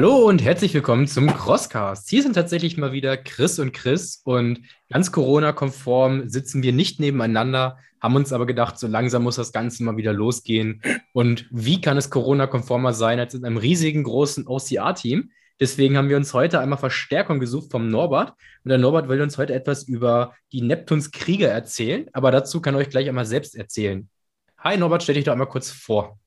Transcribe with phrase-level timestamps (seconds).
[0.00, 2.08] Hallo und herzlich willkommen zum Crosscast.
[2.08, 7.76] Hier sind tatsächlich mal wieder Chris und Chris und ganz Corona-konform sitzen wir nicht nebeneinander,
[8.00, 10.80] haben uns aber gedacht, so langsam muss das Ganze mal wieder losgehen.
[11.12, 15.32] Und wie kann es Corona-konformer sein als in einem riesigen, großen OCR-Team?
[15.60, 18.32] Deswegen haben wir uns heute einmal Verstärkung gesucht vom Norbert.
[18.64, 22.74] Und der Norbert will uns heute etwas über die Neptuns Krieger erzählen, aber dazu kann
[22.74, 24.08] er euch gleich einmal selbst erzählen.
[24.56, 26.18] Hi Norbert, stell dich doch einmal kurz vor.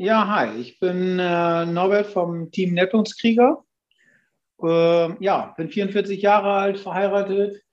[0.00, 3.64] Ja, hi, ich bin äh, Norbert vom Team Nettungskrieger.
[4.62, 7.64] Äh, ja, bin 44 Jahre alt, verheiratet,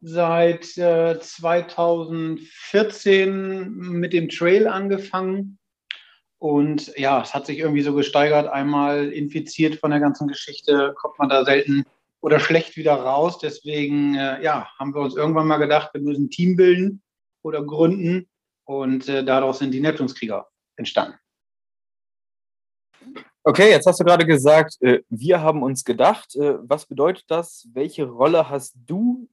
[0.00, 5.58] seit äh, 2014 mit dem Trail angefangen.
[6.38, 8.48] Und ja, es hat sich irgendwie so gesteigert.
[8.48, 11.84] Einmal infiziert von der ganzen Geschichte, kommt man da selten
[12.22, 13.40] oder schlecht wieder raus.
[13.40, 17.02] Deswegen äh, ja, haben wir uns irgendwann mal gedacht, wir müssen ein Team bilden
[17.42, 18.26] oder gründen.
[18.64, 21.18] Und äh, daraus sind die Neptunskrieger entstanden.
[23.48, 26.36] Okay, jetzt hast du gerade gesagt, äh, wir haben uns gedacht.
[26.36, 27.66] Äh, was bedeutet das?
[27.72, 29.26] Welche Rolle hast du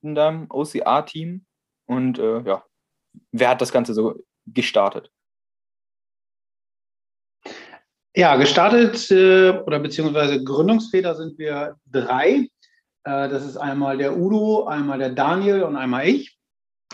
[0.00, 1.44] in deinem OCR-Team?
[1.84, 2.64] Und äh, ja,
[3.32, 4.14] wer hat das Ganze so
[4.46, 5.10] gestartet?
[8.16, 12.48] Ja, gestartet oder beziehungsweise Gründungsväter sind wir drei.
[13.04, 16.38] Das ist einmal der Udo, einmal der Daniel und einmal ich.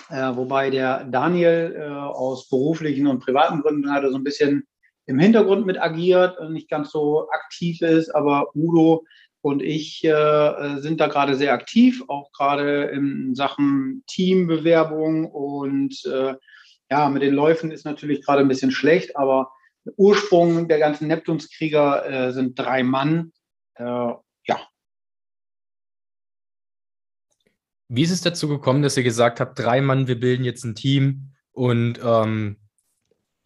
[0.08, 1.80] Wobei der Daniel
[2.12, 4.66] aus beruflichen und privaten Gründen hatte so ein bisschen
[5.06, 9.04] im Hintergrund mit agiert, nicht ganz so aktiv ist, aber Udo
[9.40, 16.34] und ich äh, sind da gerade sehr aktiv, auch gerade in Sachen Teambewerbung und äh,
[16.90, 19.52] ja, mit den Läufen ist natürlich gerade ein bisschen schlecht, aber
[19.96, 23.32] Ursprung der ganzen Neptunskrieger äh, sind drei Mann.
[23.74, 24.68] Äh, ja.
[27.88, 30.74] Wie ist es dazu gekommen, dass ihr gesagt habt, drei Mann, wir bilden jetzt ein
[30.74, 32.56] Team und ähm,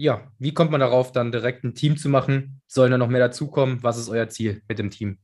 [0.01, 2.63] ja, wie kommt man darauf, dann direkt ein Team zu machen?
[2.67, 3.83] Sollen da noch mehr dazukommen?
[3.83, 5.19] Was ist euer Ziel mit dem Team?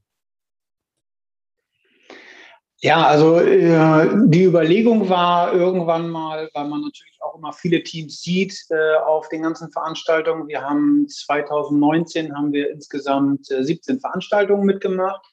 [2.82, 8.20] Ja, also äh, die Überlegung war irgendwann mal, weil man natürlich auch immer viele Teams
[8.20, 10.46] sieht äh, auf den ganzen Veranstaltungen.
[10.46, 15.24] Wir haben 2019 haben wir insgesamt äh, 17 Veranstaltungen mitgemacht.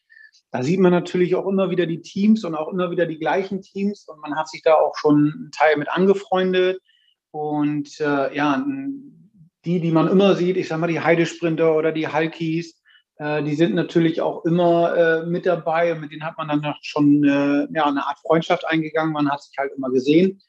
[0.51, 3.61] Da sieht man natürlich auch immer wieder die Teams und auch immer wieder die gleichen
[3.61, 6.81] Teams und man hat sich da auch schon einen Teil mit angefreundet.
[7.31, 8.63] Und äh, ja,
[9.65, 12.81] die, die man immer sieht, ich sag mal die Heidesprinter oder die Halkis,
[13.17, 16.75] äh, die sind natürlich auch immer äh, mit dabei und mit denen hat man dann
[16.81, 19.13] schon äh, ja, eine Art Freundschaft eingegangen.
[19.13, 20.41] Man hat sich halt immer gesehen.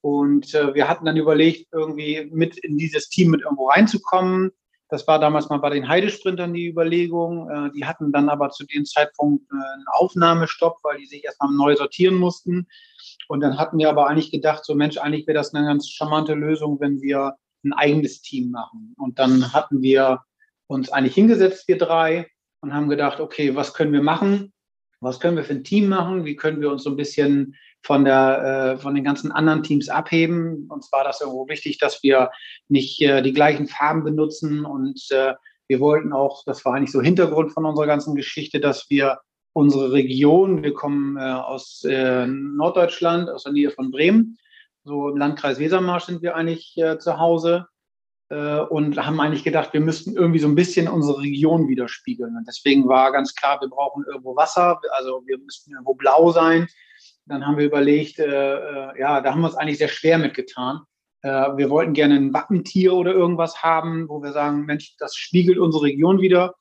[0.00, 4.50] Und äh, wir hatten dann überlegt, irgendwie mit in dieses Team mit irgendwo reinzukommen.
[4.88, 7.48] Das war damals mal bei den Heidesprintern die Überlegung.
[7.50, 11.52] Äh, die hatten dann aber zu dem Zeitpunkt äh, einen Aufnahmestopp, weil die sich erstmal
[11.52, 12.66] neu sortieren mussten.
[13.28, 16.34] Und dann hatten wir aber eigentlich gedacht, so Mensch, eigentlich wäre das eine ganz charmante
[16.34, 18.94] Lösung, wenn wir ein eigenes Team machen.
[18.96, 20.22] Und dann hatten wir
[20.66, 22.26] uns eigentlich hingesetzt, wir drei,
[22.62, 24.52] und haben gedacht, okay, was können wir machen?
[25.00, 26.24] Was können wir für ein Team machen?
[26.24, 29.88] Wie können wir uns so ein bisschen von, der, äh, von den ganzen anderen Teams
[29.88, 30.68] abheben?
[30.70, 32.30] Uns war das irgendwo wichtig, dass wir
[32.68, 34.64] nicht äh, die gleichen Farben benutzen.
[34.64, 35.34] Und äh,
[35.66, 39.18] wir wollten auch, das war eigentlich so Hintergrund von unserer ganzen Geschichte, dass wir
[39.54, 44.38] unsere Region, wir kommen äh, aus äh, Norddeutschland, aus der Nähe von Bremen,
[44.84, 47.66] so im Landkreis Wesermarsch sind wir eigentlich äh, zu Hause
[48.30, 52.36] äh, und haben eigentlich gedacht, wir müssten irgendwie so ein bisschen unsere Region widerspiegeln.
[52.36, 56.66] Und deswegen war ganz klar, wir brauchen irgendwo Wasser, also wir müssten irgendwo blau sein.
[57.26, 60.80] Dann haben wir überlegt, äh, äh ja, da haben wir uns eigentlich sehr schwer mitgetan.
[61.22, 65.58] Äh, wir wollten gerne ein Wappentier oder irgendwas haben, wo wir sagen, Mensch, das spiegelt
[65.58, 66.54] unsere Region wieder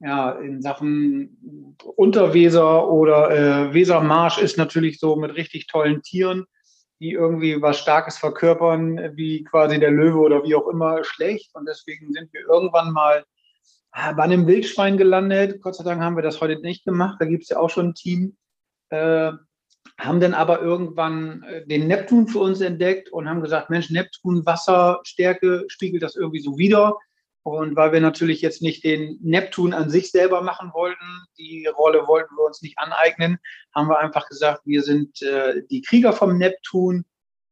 [0.00, 6.46] ja, in Sachen Unterweser oder äh, Wesermarsch ist natürlich so mit richtig tollen Tieren
[7.00, 11.54] die irgendwie was Starkes verkörpern, wie quasi der Löwe oder wie auch immer, schlecht.
[11.54, 13.24] Und deswegen sind wir irgendwann mal
[13.92, 15.62] ah, bei einem Wildschwein gelandet.
[15.62, 17.16] Gott sei Dank haben wir das heute nicht gemacht.
[17.18, 18.36] Da gibt es ja auch schon ein Team.
[18.90, 19.32] Äh,
[19.98, 24.44] haben dann aber irgendwann äh, den Neptun für uns entdeckt und haben gesagt, Mensch, Neptun,
[24.44, 26.96] Wasserstärke spiegelt das irgendwie so wieder.
[27.42, 32.06] Und weil wir natürlich jetzt nicht den Neptun an sich selber machen wollten, die Rolle
[32.06, 33.38] wollten wir uns nicht aneignen,
[33.74, 37.04] haben wir einfach gesagt, wir sind äh, die Krieger vom Neptun.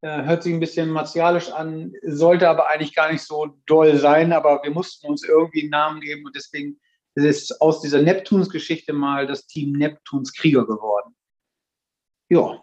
[0.02, 4.32] Äh, hört sich ein bisschen martialisch an, sollte aber eigentlich gar nicht so doll sein,
[4.32, 6.79] aber wir mussten uns irgendwie einen Namen geben und deswegen
[7.14, 11.17] ist aus dieser Neptuns-Geschichte mal das Team Neptuns Krieger geworden.
[12.29, 12.61] Ja.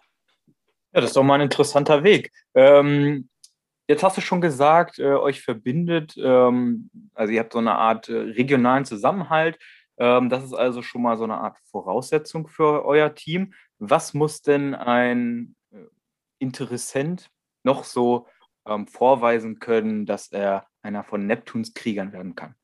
[0.92, 2.32] Ja, das ist doch mal ein interessanter Weg.
[2.54, 3.28] Ähm,
[3.88, 8.08] Jetzt hast du schon gesagt, äh, euch verbindet, ähm, also ihr habt so eine Art
[8.08, 9.58] äh, regionalen Zusammenhalt.
[9.98, 13.54] Ähm, das ist also schon mal so eine Art Voraussetzung für euer Team.
[13.78, 15.76] Was muss denn ein äh,
[16.38, 17.30] Interessent
[17.62, 18.26] noch so
[18.66, 22.56] ähm, vorweisen können, dass er einer von Neptuns Kriegern werden kann?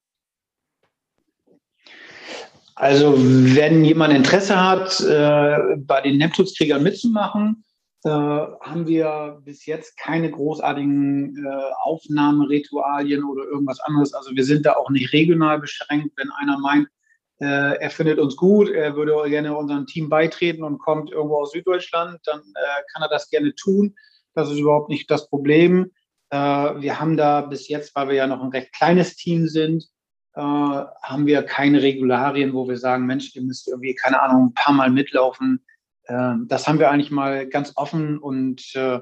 [2.75, 7.65] Also, wenn jemand Interesse hat, äh, bei den Neptunskriegern mitzumachen,
[8.05, 14.13] äh, haben wir bis jetzt keine großartigen äh, Aufnahmeritualien oder irgendwas anderes.
[14.13, 16.13] Also, wir sind da auch nicht regional beschränkt.
[16.17, 16.89] Wenn einer meint,
[17.41, 21.53] äh, er findet uns gut, er würde gerne unserem Team beitreten und kommt irgendwo aus
[21.53, 23.95] Süddeutschland, dann äh, kann er das gerne tun.
[24.35, 25.93] Das ist überhaupt nicht das Problem.
[26.31, 29.85] Äh, wir haben da bis jetzt, weil wir ja noch ein recht kleines Team sind,
[30.35, 34.73] haben wir keine Regularien, wo wir sagen, Mensch, ihr müsst irgendwie, keine Ahnung, ein paar
[34.73, 35.63] Mal mitlaufen.
[36.05, 39.01] Äh, das haben wir eigentlich mal ganz offen und äh,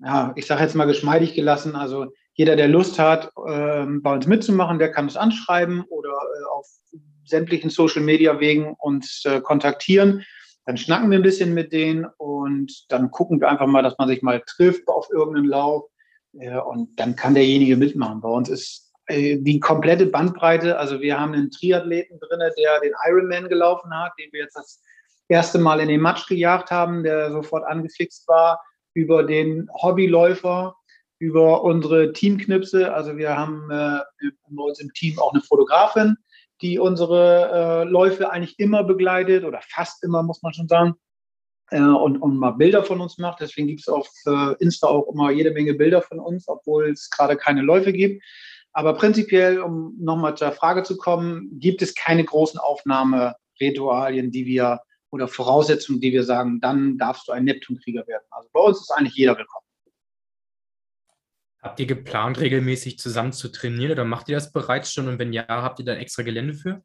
[0.00, 1.76] ja, ich sage jetzt mal geschmeidig gelassen.
[1.76, 6.44] Also jeder, der Lust hat, ähm, bei uns mitzumachen, der kann uns anschreiben oder äh,
[6.52, 6.66] auf
[7.24, 10.24] sämtlichen Social-Media-Wegen uns äh, kontaktieren.
[10.66, 14.08] Dann schnacken wir ein bisschen mit denen und dann gucken wir einfach mal, dass man
[14.08, 15.84] sich mal trifft auf irgendeinen Lauf.
[16.32, 18.22] und dann kann derjenige mitmachen.
[18.22, 20.78] Bei uns ist die komplette Bandbreite.
[20.78, 24.80] Also wir haben einen Triathleten drin, der den Ironman gelaufen hat, den wir jetzt das
[25.28, 28.62] erste Mal in den Matsch gejagt haben, der sofort angefixt war,
[28.94, 30.76] über den Hobbyläufer,
[31.18, 32.92] über unsere Teamknipse.
[32.92, 34.00] Also wir haben äh,
[34.48, 36.16] bei uns im Team auch eine Fotografin,
[36.60, 40.94] die unsere äh, Läufe eigentlich immer begleitet oder fast immer, muss man schon sagen.
[41.70, 43.40] Äh, und, und mal Bilder von uns macht.
[43.40, 47.10] Deswegen gibt es auf äh, Insta auch immer jede Menge Bilder von uns, obwohl es
[47.10, 48.22] gerade keine Läufe gibt.
[48.72, 54.80] Aber prinzipiell, um nochmal zur Frage zu kommen, gibt es keine großen Aufnahmeritualien, die wir
[55.14, 58.24] oder Voraussetzungen, die wir sagen, dann darfst du ein Neptunkrieger werden.
[58.30, 59.64] Also bei uns ist eigentlich jeder willkommen.
[61.62, 65.06] Habt ihr geplant, regelmäßig zusammen zu trainieren oder macht ihr das bereits schon?
[65.06, 66.82] Und wenn ja, habt ihr da extra Gelände für?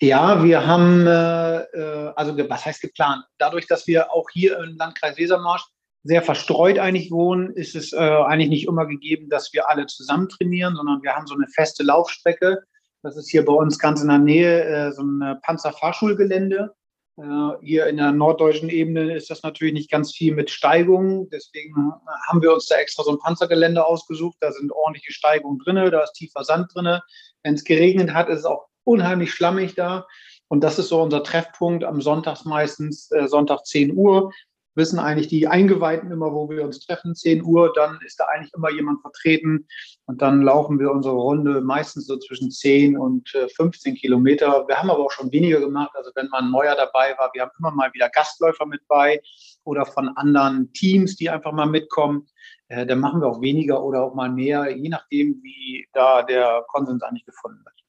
[0.00, 3.24] Ja, wir haben, äh, äh also was heißt geplant?
[3.38, 5.64] Dadurch, dass wir auch hier im Landkreis Wesermarsch
[6.02, 10.28] sehr verstreut eigentlich wohnen, ist es äh, eigentlich nicht immer gegeben, dass wir alle zusammen
[10.28, 12.64] trainieren, sondern wir haben so eine feste Laufstrecke.
[13.02, 16.74] Das ist hier bei uns ganz in der Nähe äh, so ein Panzerfahrschulgelände.
[17.16, 17.22] Äh,
[17.62, 21.28] hier in der norddeutschen Ebene ist das natürlich nicht ganz viel mit Steigungen.
[21.30, 21.92] Deswegen
[22.28, 24.36] haben wir uns da extra so ein Panzergelände ausgesucht.
[24.40, 27.00] Da sind ordentliche Steigungen drin, da ist tiefer Sand drin.
[27.42, 30.06] Wenn es geregnet hat, ist es auch unheimlich schlammig da.
[30.48, 34.32] Und das ist so unser Treffpunkt am Sonntag meistens, äh, Sonntag 10 Uhr
[34.78, 38.54] wissen eigentlich die Eingeweihten immer, wo wir uns treffen, 10 Uhr, dann ist da eigentlich
[38.54, 39.66] immer jemand vertreten
[40.06, 44.66] und dann laufen wir unsere Runde meistens so zwischen 10 und 15 äh, Kilometer.
[44.66, 47.42] Wir haben aber auch schon weniger gemacht, also wenn mal ein neuer dabei war, wir
[47.42, 49.20] haben immer mal wieder Gastläufer mit bei
[49.64, 52.26] oder von anderen Teams, die einfach mal mitkommen.
[52.68, 56.64] Äh, dann machen wir auch weniger oder auch mal mehr, je nachdem, wie da der
[56.68, 57.87] Konsens eigentlich gefunden wird.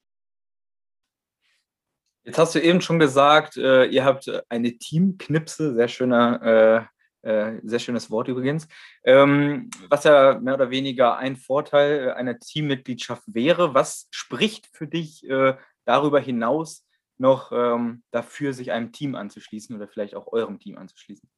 [2.24, 6.88] Jetzt hast du eben schon gesagt, äh, ihr habt eine Teamknipse, sehr schöner,
[7.24, 8.68] äh, äh, sehr schönes Wort übrigens,
[9.04, 13.74] ähm, was ja mehr oder weniger ein Vorteil äh, einer Teammitgliedschaft wäre.
[13.74, 15.56] Was spricht für dich äh,
[15.86, 16.86] darüber hinaus
[17.18, 21.28] noch ähm, dafür, sich einem Team anzuschließen oder vielleicht auch eurem Team anzuschließen?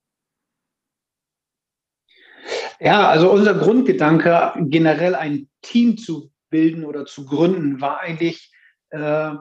[2.81, 8.53] Ja, also unser Grundgedanke, generell ein Team zu bilden oder zu gründen, war eigentlich,
[8.91, 9.35] äh,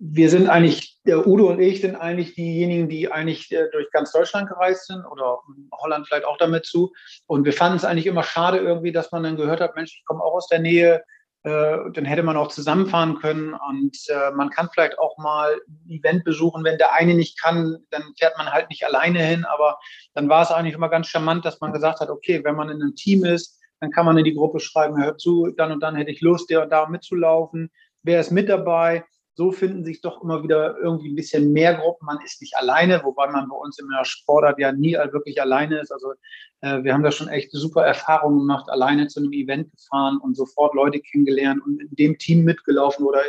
[0.00, 4.12] wir sind eigentlich, der Udo und ich sind eigentlich diejenigen, die eigentlich äh, durch ganz
[4.12, 5.38] Deutschland gereist sind oder
[5.72, 6.92] Holland vielleicht auch damit zu.
[7.26, 10.04] Und wir fanden es eigentlich immer schade irgendwie, dass man dann gehört hat, Mensch, ich
[10.04, 11.02] komme auch aus der Nähe,
[11.44, 15.90] äh, dann hätte man auch zusammenfahren können und äh, man kann vielleicht auch mal ein
[15.90, 16.64] Event besuchen.
[16.64, 19.44] Wenn der eine nicht kann, dann fährt man halt nicht alleine hin.
[19.44, 19.78] Aber
[20.14, 22.82] dann war es eigentlich immer ganz charmant, dass man gesagt hat, okay, wenn man in
[22.82, 25.94] einem Team ist, dann kann man in die Gruppe schreiben, hört zu, dann und dann
[25.94, 27.70] hätte ich Lust, der und da mitzulaufen.
[28.02, 29.04] Wer ist mit dabei?
[29.38, 32.06] So finden sich doch immer wieder irgendwie ein bisschen mehr Gruppen.
[32.06, 35.78] Man ist nicht alleine, wobei man bei uns in der Sportart ja nie wirklich alleine
[35.78, 35.92] ist.
[35.92, 36.14] Also
[36.60, 40.36] äh, wir haben da schon echt super Erfahrungen gemacht, alleine zu einem Event gefahren und
[40.36, 43.20] sofort Leute kennengelernt und in dem Team mitgelaufen oder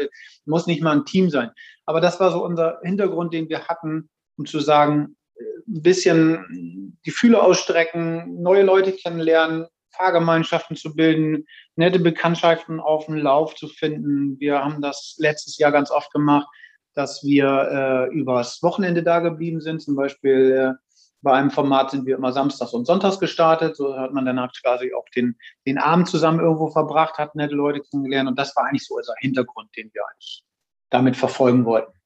[0.45, 1.51] muss nicht mal ein Team sein.
[1.85, 6.97] Aber das war so unser Hintergrund, den wir hatten, um zu sagen, äh, ein bisschen
[7.05, 13.67] die Fühler ausstrecken, neue Leute kennenlernen, Fahrgemeinschaften zu bilden, nette Bekanntschaften auf dem Lauf zu
[13.67, 14.39] finden.
[14.39, 16.47] Wir haben das letztes Jahr ganz oft gemacht,
[16.93, 19.81] dass wir äh, übers Wochenende da geblieben sind.
[19.81, 20.89] Zum Beispiel äh,
[21.21, 23.75] bei einem Format sind wir immer samstags und sonntags gestartet.
[23.75, 27.81] So hat man dann quasi auch den, den Abend zusammen irgendwo verbracht, hat nette Leute
[27.81, 28.29] kennengelernt.
[28.29, 30.43] Und das war eigentlich so unser Hintergrund, den wir eigentlich
[30.89, 31.98] damit verfolgen wollten.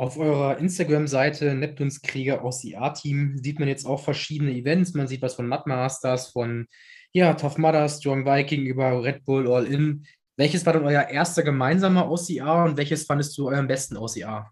[0.00, 4.94] Auf eurer Instagram-Seite Neptunskrieger aus IA-Team sieht man jetzt auch verschiedene Events.
[4.94, 6.68] Man sieht was von Mudmasters, von
[7.12, 10.06] ja, Tough Mudder, Strong Viking über Red Bull All In.
[10.38, 14.50] Welches war denn euer erster gemeinsamer OCR und welches fandest du euren besten OCR?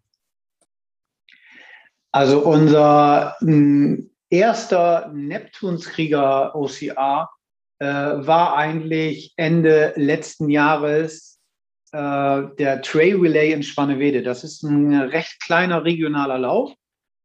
[2.12, 7.30] Also unser hm, erster Neptunskrieger OCR
[7.78, 11.37] äh, war eigentlich Ende letzten Jahres
[11.92, 14.22] äh, der Trail Relay in Spannewede.
[14.22, 16.72] Das ist ein recht kleiner regionaler Lauf.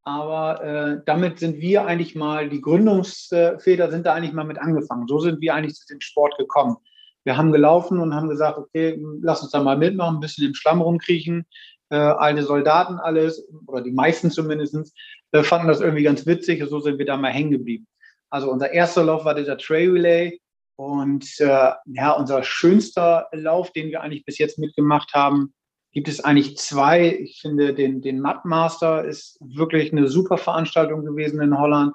[0.05, 5.07] Aber äh, damit sind wir eigentlich mal, die Gründungsväter sind da eigentlich mal mit angefangen.
[5.07, 6.75] So sind wir eigentlich zu dem Sport gekommen.
[7.23, 10.53] Wir haben gelaufen und haben gesagt, okay, lass uns da mal mitmachen, ein bisschen im
[10.53, 11.45] Schlamm rumkriechen.
[11.89, 14.93] Äh, alte Soldaten alles, oder die meisten zumindest,
[15.31, 16.61] äh, fanden das irgendwie ganz witzig.
[16.67, 17.87] So sind wir da mal hängen geblieben.
[18.29, 20.41] Also unser erster Lauf war dieser Trail Relay.
[20.75, 25.53] Und äh, ja, unser schönster Lauf, den wir eigentlich bis jetzt mitgemacht haben,
[25.91, 27.15] gibt es eigentlich zwei.
[27.19, 31.93] Ich finde, den, den Mudmaster ist wirklich eine super Veranstaltung gewesen in Holland.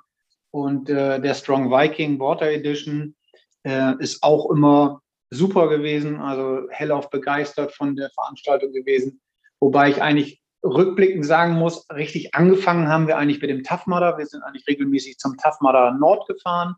[0.51, 3.17] Und äh, der Strong Viking Water Edition
[3.65, 6.21] äh, ist auch immer super gewesen.
[6.21, 9.21] Also hellauf begeistert von der Veranstaltung gewesen.
[9.61, 14.17] Wobei ich eigentlich rückblickend sagen muss, richtig angefangen haben wir eigentlich mit dem Tough Mudder.
[14.19, 16.77] Wir sind eigentlich regelmäßig zum Tough Mudder Nord gefahren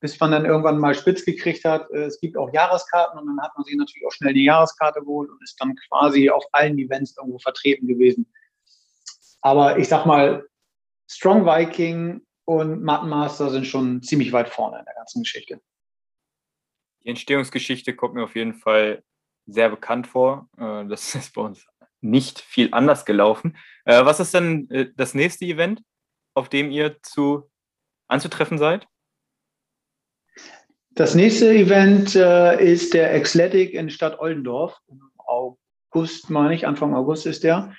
[0.00, 1.90] bis man dann irgendwann mal spitz gekriegt hat.
[1.90, 5.00] Äh, es gibt auch Jahreskarten und dann hat man sich natürlich auch schnell die Jahreskarte
[5.00, 8.32] geholt und ist dann quasi auf allen Events irgendwo vertreten gewesen.
[9.40, 10.46] Aber ich sag mal,
[11.10, 15.60] Strong Viking und Mattenmaster sind schon ziemlich weit vorne in der ganzen Geschichte.
[17.02, 19.02] Die Entstehungsgeschichte kommt mir auf jeden Fall
[19.46, 20.48] sehr bekannt vor.
[20.56, 21.66] Äh, das ist bei uns
[22.00, 23.56] nicht viel anders gelaufen.
[23.84, 25.82] Äh, was ist denn das nächste Event,
[26.34, 27.50] auf dem ihr zu
[28.06, 28.86] anzutreffen seid?
[30.98, 34.80] Das nächste Event äh, ist der Exletic in Stadt Oldendorf.
[34.88, 37.72] Im August, meine ich, Anfang August ist der.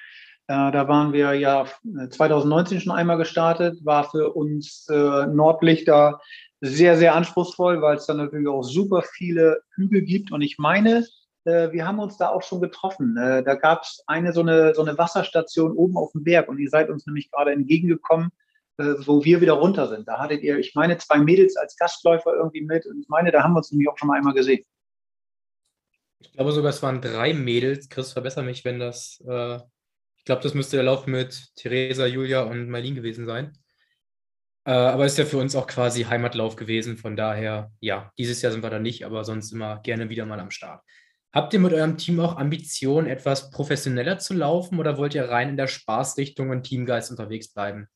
[0.47, 1.65] Äh, da waren wir ja
[2.11, 6.21] 2019 äh, schon einmal gestartet, war für uns äh, Nordlichter
[6.61, 10.31] sehr, sehr anspruchsvoll, weil es dann natürlich auch super viele Hügel gibt.
[10.31, 11.05] Und ich meine,
[11.43, 13.17] äh, wir haben uns da auch schon getroffen.
[13.17, 16.57] Äh, da gab es eine so, eine so eine Wasserstation oben auf dem Berg und
[16.57, 18.31] ihr seid uns nämlich gerade entgegengekommen
[18.79, 20.07] wo wir wieder runter sind.
[20.07, 22.86] Da hattet ihr, ich meine, zwei Mädels als Gastläufer irgendwie mit.
[22.86, 24.65] Und ich meine, da haben wir uns nämlich auch schon mal einmal gesehen.
[26.19, 27.89] Ich glaube sogar, es waren drei Mädels.
[27.89, 29.24] Chris, verbessere mich, wenn das.
[29.27, 29.57] Äh,
[30.17, 33.57] ich glaube, das müsste der Lauf mit Theresa, Julia und Marlene gewesen sein.
[34.65, 36.98] Äh, aber ist ja für uns auch quasi Heimatlauf gewesen.
[36.98, 40.39] Von daher, ja, dieses Jahr sind wir da nicht, aber sonst immer gerne wieder mal
[40.39, 40.83] am Start.
[41.31, 45.50] Habt ihr mit eurem Team auch Ambitionen, etwas professioneller zu laufen oder wollt ihr rein
[45.50, 47.88] in der Spaßrichtung und Teamgeist unterwegs bleiben?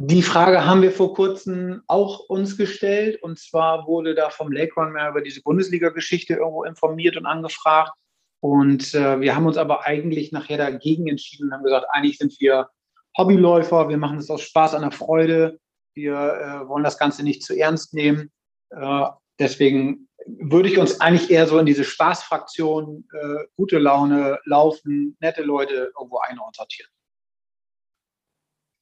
[0.00, 3.20] Die Frage haben wir vor kurzem auch uns gestellt.
[3.20, 7.90] Und zwar wurde da vom Lake Run mehr über diese Bundesliga-Geschichte irgendwo informiert und angefragt.
[8.38, 12.38] Und äh, wir haben uns aber eigentlich nachher dagegen entschieden und haben gesagt, eigentlich sind
[12.38, 12.68] wir
[13.16, 15.58] Hobbyläufer, wir machen das aus Spaß an der Freude.
[15.94, 18.30] Wir äh, wollen das Ganze nicht zu ernst nehmen.
[18.70, 19.06] Äh,
[19.40, 25.42] deswegen würde ich uns eigentlich eher so in diese Spaßfraktion, äh, gute Laune, laufen, nette
[25.42, 26.92] Leute irgendwo einsortieren.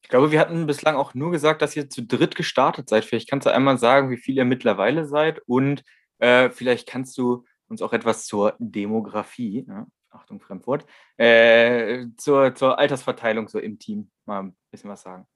[0.06, 3.04] Ich glaube, wir hatten bislang auch nur gesagt, dass ihr zu dritt gestartet seid.
[3.04, 5.82] Vielleicht kannst du einmal sagen, wie viel ihr mittlerweile seid und
[6.20, 10.86] äh, vielleicht kannst du uns auch etwas zur Demografie, ja, Achtung, Fremdwort,
[11.16, 15.26] äh, zur, zur Altersverteilung so im Team mal ein bisschen was sagen.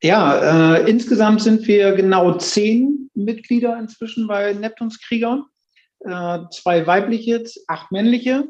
[0.00, 5.46] Ja, äh, insgesamt sind wir genau zehn Mitglieder inzwischen bei Neptunskriegern.
[5.98, 8.44] Äh, zwei weibliche, acht männliche.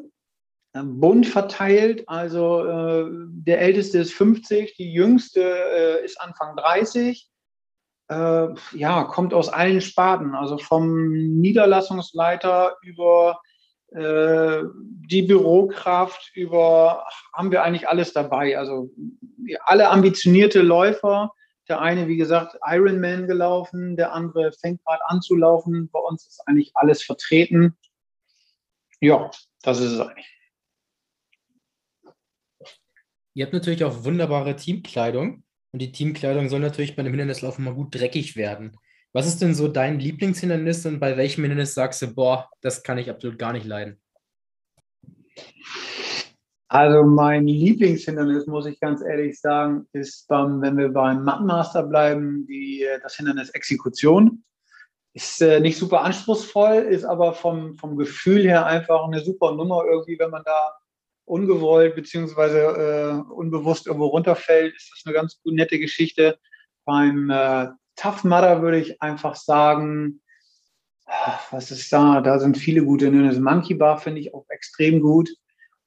[0.74, 2.04] Ähm, bunt verteilt.
[2.08, 7.28] Also äh, der älteste ist 50, die jüngste äh, ist Anfang 30.
[8.08, 13.40] Äh, ja, kommt aus allen Sparten, also vom Niederlassungsleiter über
[13.88, 18.56] äh, die Bürokraft, über haben wir eigentlich alles dabei.
[18.56, 18.90] Also
[19.64, 21.32] alle ambitionierte Läufer.
[21.68, 25.90] Der eine, wie gesagt, Ironman gelaufen, der andere fängt gerade an zu laufen.
[25.92, 27.76] Bei uns ist eigentlich alles vertreten.
[29.00, 29.30] Ja,
[29.62, 30.41] das ist es eigentlich.
[33.34, 37.74] Ihr habt natürlich auch wunderbare Teamkleidung und die Teamkleidung soll natürlich bei einem Hindernislauf mal
[37.74, 38.76] gut dreckig werden.
[39.14, 42.98] Was ist denn so dein Lieblingshindernis und bei welchem Hindernis sagst du, boah, das kann
[42.98, 44.00] ich absolut gar nicht leiden?
[46.68, 52.46] Also mein Lieblingshindernis, muss ich ganz ehrlich sagen, ist, beim, wenn wir beim Mattenmaster bleiben,
[52.46, 54.44] die, das Hindernis Exekution.
[55.14, 59.84] Ist äh, nicht super anspruchsvoll, ist aber vom, vom Gefühl her einfach eine super Nummer
[59.84, 60.72] irgendwie, wenn man da
[61.24, 66.38] ungewollt beziehungsweise äh, unbewusst irgendwo runterfällt, ist das eine ganz nette Geschichte.
[66.84, 70.20] Beim äh, Tough Mudder würde ich einfach sagen,
[71.50, 72.20] was ist da?
[72.20, 73.38] Da sind viele gute Hindernis.
[73.38, 75.30] Monkey Bar finde ich auch extrem gut.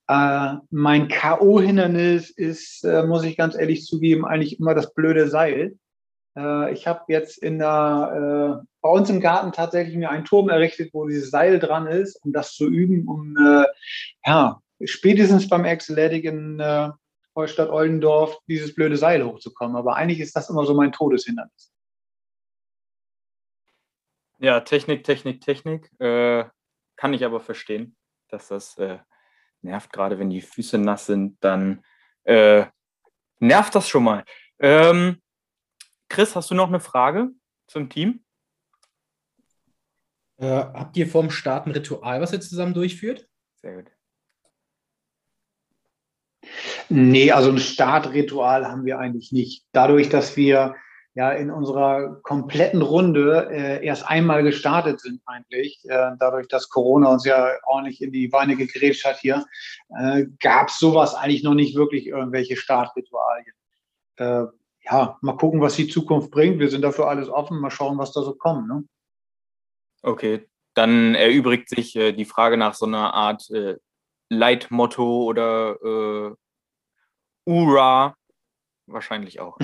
[0.07, 5.77] Äh, mein K.O.-Hindernis ist, äh, muss ich ganz ehrlich zugeben, eigentlich immer das blöde Seil.
[6.37, 10.49] Äh, ich habe jetzt in der, äh, bei uns im Garten tatsächlich mir einen Turm
[10.49, 13.65] errichtet, wo dieses Seil dran ist, um das zu üben, um äh,
[14.25, 16.89] ja, spätestens beim Exletic in äh,
[17.35, 19.75] Holstadt Oldendorf dieses blöde Seil hochzukommen.
[19.75, 21.73] Aber eigentlich ist das immer so mein Todeshindernis.
[24.39, 25.91] Ja, Technik, Technik, Technik.
[25.99, 26.45] Äh,
[26.95, 27.95] kann ich aber verstehen,
[28.29, 28.99] dass das äh,
[29.61, 31.83] nervt, gerade wenn die Füße nass sind, dann
[32.23, 32.65] äh,
[33.39, 34.23] nervt das schon mal.
[34.59, 35.21] Ähm,
[36.09, 37.29] Chris, hast du noch eine Frage
[37.67, 38.23] zum Team?
[40.37, 43.27] Äh, habt ihr vorm Start ein Ritual, was ihr zusammen durchführt?
[43.55, 43.94] Sehr gut.
[46.89, 49.65] Nee, also ein Startritual haben wir eigentlich nicht.
[49.71, 50.75] Dadurch, dass wir
[51.15, 57.09] ja in unserer kompletten Runde äh, erst einmal gestartet sind eigentlich, äh, dadurch, dass Corona
[57.09, 59.45] uns ja ordentlich in die Beine gegrätscht hat hier,
[59.97, 63.53] äh, gab es sowas eigentlich noch nicht wirklich irgendwelche Startritualien.
[64.17, 64.43] Äh,
[64.83, 66.59] ja, mal gucken, was die Zukunft bringt.
[66.59, 67.59] Wir sind dafür alles offen.
[67.59, 68.67] Mal schauen, was da so kommt.
[68.67, 68.83] Ne?
[70.03, 73.77] Okay, dann erübrigt sich äh, die Frage nach so einer Art äh,
[74.29, 76.35] Leitmotto oder äh,
[77.45, 78.15] Ura
[78.87, 79.57] wahrscheinlich auch.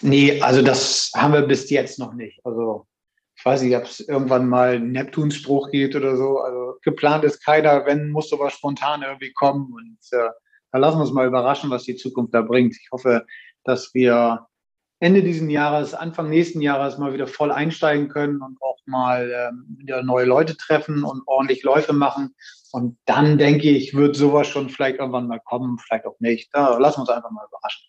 [0.00, 2.44] Nee, also das haben wir bis jetzt noch nicht.
[2.44, 2.86] Also
[3.36, 6.38] ich weiß nicht, ob es irgendwann mal einen Neptunspruch gibt oder so.
[6.40, 9.72] Also geplant ist keiner, wenn, muss sowas spontan irgendwie kommen.
[9.72, 10.30] Und äh,
[10.72, 12.76] da lassen wir uns mal überraschen, was die Zukunft da bringt.
[12.76, 13.24] Ich hoffe,
[13.64, 14.46] dass wir
[15.02, 19.76] Ende dieses Jahres, Anfang nächsten Jahres mal wieder voll einsteigen können und auch mal ähm,
[19.76, 22.36] wieder neue Leute treffen und ordentlich Läufe machen.
[22.70, 26.54] Und dann denke ich, wird sowas schon vielleicht irgendwann mal kommen, vielleicht auch nicht.
[26.54, 27.84] Da lassen wir uns einfach mal überraschen.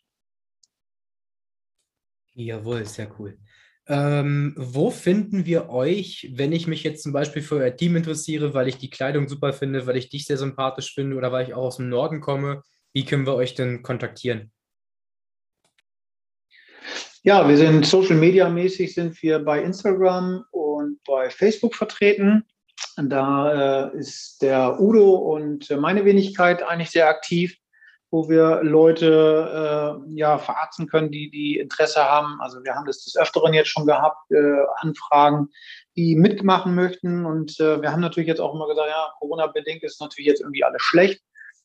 [2.33, 3.37] Jawohl, sehr cool.
[3.85, 8.55] Ähm, wo finden wir euch, wenn ich mich jetzt zum Beispiel für euer Team interessiere,
[8.55, 11.53] weil ich die Kleidung super finde, weil ich dich sehr sympathisch finde oder weil ich
[11.53, 12.63] auch aus dem Norden komme?
[12.91, 14.51] Wie können wir euch denn kontaktieren?
[17.23, 22.45] Ja, wir sind Social Media mäßig sind wir bei Instagram und bei Facebook vertreten.
[22.97, 27.57] Da äh, ist der Udo und meine Wenigkeit eigentlich sehr aktiv
[28.13, 32.39] wo wir Leute äh, ja verarzten können, die die Interesse haben.
[32.41, 35.49] Also wir haben das des Öfteren jetzt schon gehabt, äh, Anfragen,
[35.95, 37.25] die mitmachen möchten.
[37.25, 40.63] Und äh, wir haben natürlich jetzt auch immer gesagt, ja, Corona-bedingt ist natürlich jetzt irgendwie
[40.63, 41.23] alles schlecht.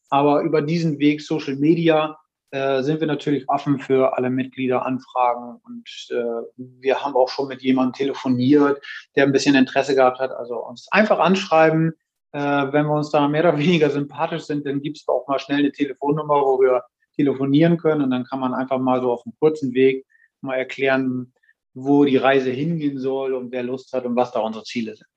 [0.08, 2.18] Aber über diesen Weg Social Media
[2.50, 5.60] äh, sind wir natürlich offen für alle Mitglieder Anfragen.
[5.64, 8.84] Und äh, wir haben auch schon mit jemandem telefoniert,
[9.16, 10.30] der ein bisschen Interesse gehabt hat.
[10.32, 11.94] Also uns einfach anschreiben
[12.32, 15.38] äh, wenn wir uns da mehr oder weniger sympathisch sind, dann gibt es auch mal
[15.38, 16.84] schnell eine Telefonnummer, wo wir
[17.16, 20.06] telefonieren können und dann kann man einfach mal so auf einem kurzen Weg
[20.40, 21.32] mal erklären,
[21.74, 25.08] wo die Reise hingehen soll und wer Lust hat und was da unsere Ziele sind.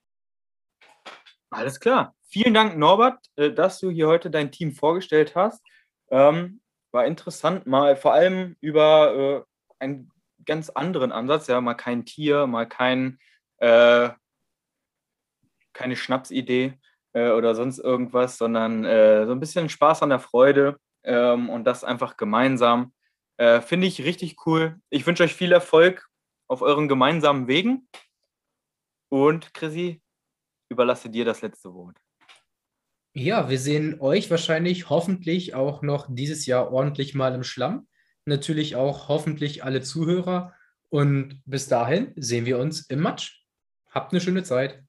[1.49, 2.15] Alles klar.
[2.27, 5.61] Vielen Dank, Norbert, äh, dass du hier heute dein Team vorgestellt hast.
[6.09, 9.45] Ähm, war interessant, mal vor allem über
[9.79, 10.11] äh, einen
[10.45, 13.19] ganz anderen Ansatz, ja, mal kein Tier, mal kein,
[13.57, 14.09] äh,
[15.73, 16.79] keine Schnapsidee,
[17.13, 21.65] äh, oder sonst irgendwas, sondern äh, so ein bisschen Spaß an der Freude ähm, und
[21.65, 22.93] das einfach gemeinsam.
[23.37, 24.79] Äh, Finde ich richtig cool.
[24.89, 26.07] Ich wünsche euch viel Erfolg
[26.47, 27.87] auf euren gemeinsamen Wegen.
[29.09, 30.01] Und Chrissy,
[30.69, 31.97] überlasse dir das letzte Wort.
[33.13, 37.87] Ja, wir sehen euch wahrscheinlich hoffentlich auch noch dieses Jahr ordentlich mal im Schlamm.
[38.23, 40.53] Natürlich auch hoffentlich alle Zuhörer.
[40.87, 43.43] Und bis dahin sehen wir uns im Matsch.
[43.89, 44.81] Habt eine schöne Zeit.